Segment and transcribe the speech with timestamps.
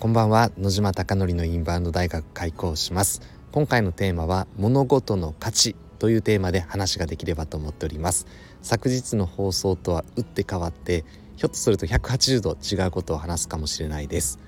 [0.00, 0.50] こんばんは。
[0.56, 3.20] 野島貴則のインバウンド大学開講します。
[3.52, 8.26] 今回のテーマは物事の価値というテーマで話ができればと思っております。
[8.62, 11.04] 昨日の放送とは打って変わって
[11.36, 14.38] ひょっとすると180度違うことを話すかもしれないです。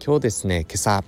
[0.00, 1.02] 今日ですね今朝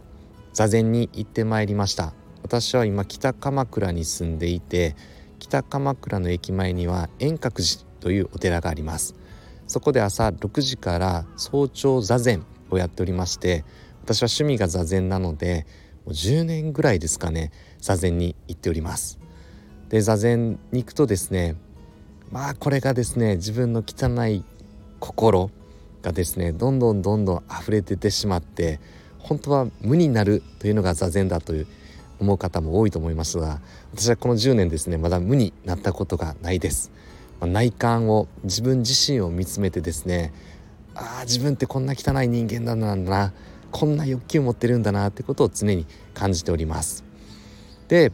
[0.53, 2.13] 座禅に行ってまいりました。
[2.43, 4.97] 私は今北鎌倉に住んでいて
[5.39, 9.15] 北鎌倉の駅前には円覚寺というお寺があります。
[9.69, 13.65] そこで朝6時から早朝座禅をやっておりまして
[14.03, 15.67] 私は趣味が座禅なので
[16.05, 19.19] もう10年ぐらいですかね座禅に行っております。
[19.89, 21.57] で座禅に行くとですね
[22.31, 24.45] まあこれがですね自分の汚い
[25.01, 25.51] 心
[26.03, 28.81] がですねどんどんどんどん溢れ出てしまって
[29.19, 31.67] 本当は無になるというのが座禅だという
[32.21, 33.61] 思う方も多いと思いますが
[33.95, 36.91] 私はこの10年ですねまだ無になったことがないです、
[37.41, 40.33] まあ、内観を自分自身を見つめてですね
[40.99, 43.33] ああ自分ってこんな汚い人間なんだな
[43.71, 47.05] こんな欲求を持ってるんだなってことを常に感じております。
[47.87, 48.11] で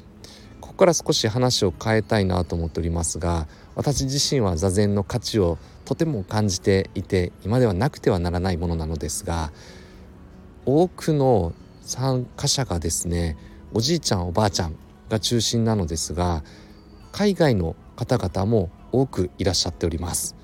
[0.60, 9.52] ここから少し話を変えたいなと思っておりますが私自身は座禅の価値をとても感じていて今ではなくてはならないものなのですが
[10.66, 13.36] 多くの参加者がですね
[13.72, 14.76] おじいちゃんおばあちゃん
[15.08, 16.42] が中心なのですが
[17.12, 20.34] 海外の方々も多くいらっしゃっております。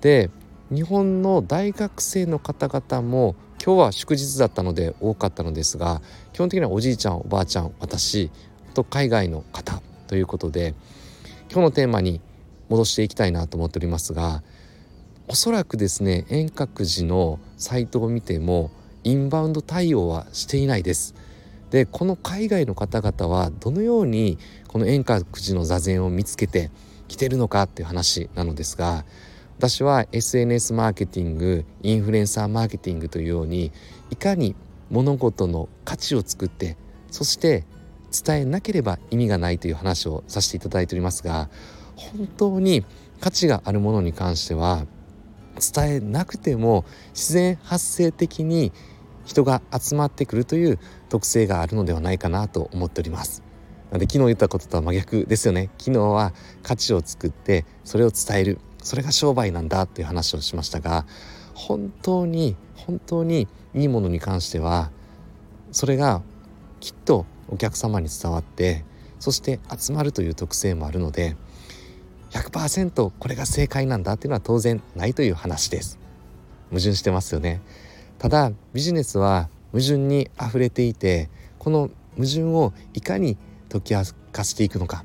[0.00, 0.30] で
[0.72, 6.00] 日本の大学生の方々も今日は祝日だったので多かったのですが
[6.32, 8.30] 基本的にはおじいちゃんおばあちゃん私
[8.72, 10.74] と海外の方ということで
[11.50, 12.22] 今日のテーマに
[12.70, 14.42] 戻していきたいなと思っておりますが
[15.28, 18.70] おそらくですね遠隔寺のサイトを見ても
[19.04, 21.14] インバウンド対応はしていないです。
[21.70, 24.38] でこの海外の方々はどのように
[24.68, 26.70] この遠隔寺の座禅を見つけて
[27.08, 29.04] きてるのかっていう話なのですが
[29.62, 33.70] 私は SNS マーケティングインフルエンサーマーケティングというように
[34.10, 34.56] いかに
[34.90, 36.76] 物事の価値を作って
[37.12, 37.64] そして
[38.10, 41.48] 伝えなければ意味がないという話をさせていただいておりますが
[41.94, 42.84] 本当に
[43.20, 44.84] 価値があるものに関しては
[45.74, 48.72] 伝えなくても自然発生的に
[49.24, 53.44] 人が集まってくるという特性があるのではないかなと思っております。
[53.92, 55.70] なので昨日言ったこととは真逆ですよね。
[55.78, 56.32] 昨日は
[56.64, 58.58] 価値を作ってそれを伝える。
[58.82, 61.06] それが商売なんだっていう話をしましたが
[61.54, 64.90] 本当に本当にいいものに関しては
[65.70, 66.22] それが
[66.80, 68.84] きっとお客様に伝わって
[69.20, 71.36] そして集まるという特性もあるので
[72.30, 75.98] 100%これが正解なんだっていうのは当然ないという話です。
[76.70, 77.60] 矛盾してますよね。
[78.18, 81.28] ただビジネスは矛盾にあふれていて
[81.58, 83.36] この矛盾をいかに
[83.68, 85.04] 解き明かしていくのか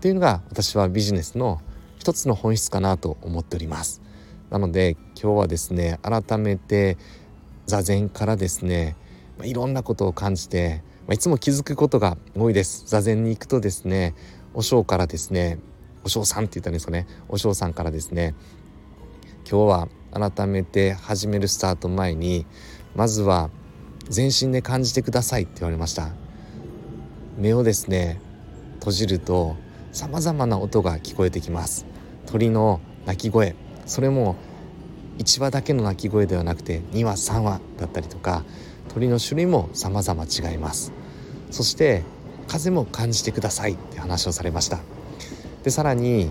[0.00, 1.60] というのが私はビジネスの
[2.02, 4.02] 一つの本質かなと思っております。
[4.50, 6.98] なので今日はですね改めて
[7.66, 8.96] 座禅からですね
[9.44, 12.86] いろんなことを感じていつも気づくことが多いです。
[12.88, 14.16] 座禅に行くとですね
[14.52, 15.60] お正からですね
[16.02, 18.34] お正さんって言ったんですかねお正さんからですね
[19.48, 22.46] 今日は改めて始めるスタート前に
[22.96, 23.48] まずは
[24.08, 26.10] 全身で感じてくださいって言われました。
[27.38, 28.20] 目をですね
[28.80, 29.54] 閉じると
[29.92, 31.91] 様々な音が聞こえてきます。
[32.26, 33.54] 鳥の鳴き声。
[33.86, 34.36] それも
[35.18, 38.44] 1羽だけの鳴き声ではなくて2羽3羽だったりとか
[38.94, 40.92] 鳥の種類も様々違います。
[41.50, 42.02] そして
[42.48, 44.80] 風も感じてくださいって話をされました。
[45.62, 46.30] でさらに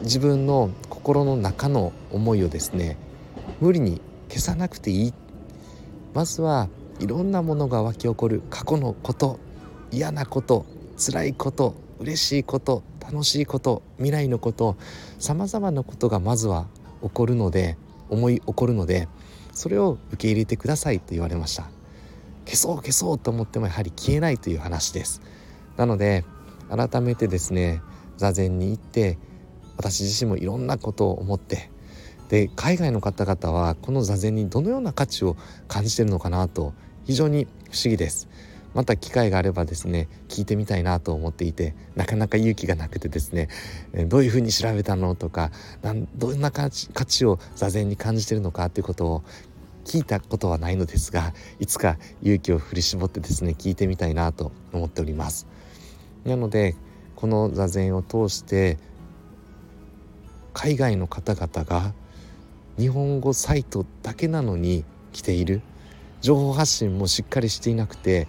[0.00, 2.96] 自分の心の中の思いをですね
[3.60, 5.14] 無理に消さなくていい。
[6.14, 6.68] まずは
[7.00, 8.42] いろんなものが湧き起こる。
[8.50, 9.38] 過去のこと
[9.90, 10.66] 嫌なこと
[10.98, 14.76] 辛いこと嬉しいこと楽しいこと未来のこと
[15.18, 16.66] さまざまなことがまずは
[17.02, 17.76] 起こるので
[18.08, 19.06] 思い起こるので
[19.52, 21.70] それを受け入れてくださいと言われました。
[22.46, 25.20] 消そう消そうと思ってもやはり消えないという話です。
[25.76, 26.24] なので
[26.70, 27.82] 改めてですね
[28.16, 29.18] 座禅に行って
[29.76, 31.70] 私自身もいろんなことを思って
[32.30, 35.36] で海外の方々はこの座禅にどのような価値を
[35.68, 36.72] 感じてるのかなと
[37.04, 38.28] 非常に不思議です。
[38.74, 43.48] また機会があればですね聞いてみたいなと思っていてなかなか勇気がなくてですね
[44.06, 45.50] どういうふうに調べたのとか
[45.82, 49.24] なんどんな価値を座禅に感じてるのかっていうことを
[49.84, 55.46] 聞いたことはないのですがいつか勇気を振り絞ってですね聞いてみたいなと思っております。
[56.24, 56.76] なので
[57.16, 58.78] この座禅を通して
[60.52, 61.94] 海外の方々が
[62.78, 65.62] 日本語サイトだけなのに来ている。
[66.22, 68.28] 情報発信もしっかりしていなくて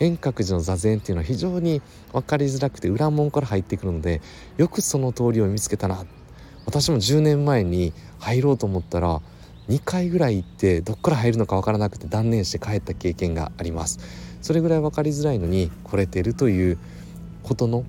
[0.00, 1.82] 遠隔寺の座禅っていうのは非常に
[2.12, 4.22] 分かりづらくて裏門から入ってくるので
[4.56, 6.04] よくその通りを見つけたな。
[6.66, 9.20] 私も10年前に入ろうと思ったら
[9.68, 14.00] 2回ぐらい行ってどっから入るのか分からなくて断念して帰った経験があります。
[14.40, 16.78] それぐらい分かりづらいのに来れてるという
[17.42, 17.84] ことの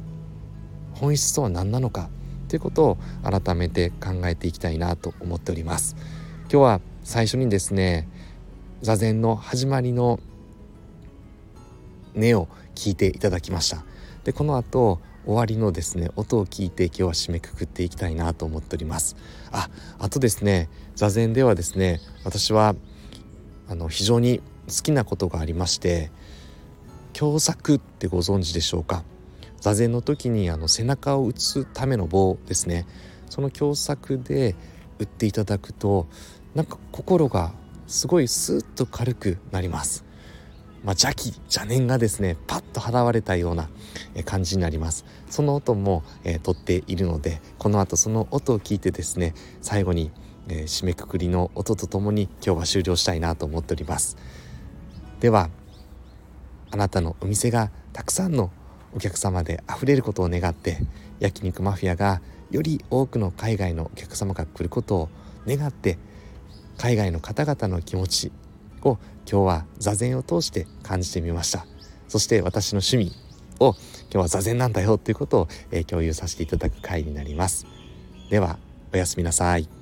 [0.93, 2.09] 本質とは何なのか
[2.49, 5.95] ということを改めて考えていきたいなと思っております。
[6.51, 8.07] 今日は最初にですね
[8.81, 10.19] 座禅の始まりの
[12.15, 13.83] 音を聞いていただきました。
[14.23, 19.15] でこの後終わりのですね音を聞いて今日は締めくくっていきたいなと思っております。
[19.51, 19.69] あ
[19.99, 22.75] あとですね座禅ではですね私は
[23.67, 26.11] あの非常に好きなことがありまして
[27.13, 29.03] 共作ってご存知でしょうか？
[29.59, 32.87] 座禅の時にあの背中を打つための棒ですね。
[33.29, 34.55] その共作で
[34.99, 36.07] 打っていただくと
[36.55, 37.53] なんか心が
[37.87, 40.03] すごいスーッと軽くなります。
[40.83, 43.69] まあ、邪気邪念がですねパッと払われたような
[44.25, 45.05] 感じになります。
[45.29, 50.11] その音も、えー、撮っているのでこの後その音を聞いてですね最後に、
[50.47, 54.17] えー、締めくくりの音とともに今日は終了したいなと思っております。
[55.19, 55.49] では
[56.71, 58.51] あなたのお店がたくさんの
[58.93, 60.79] お客様で溢れることを願って
[61.19, 65.09] 焼肉マフィアがより多くの海外のお客様が来ることを
[65.47, 65.97] 願って
[66.77, 68.31] 海外の方々の気持ち
[68.89, 68.97] を
[69.29, 71.65] 今日は座禅を通して感じてみました。
[72.07, 73.11] そして私の趣味
[73.59, 73.75] を
[74.11, 77.65] 今日は座禅なんだよということを、えー、共有させていただく回になります。
[78.29, 78.57] では
[78.93, 79.80] おやすみなさい。